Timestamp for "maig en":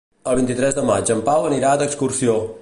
0.87-1.21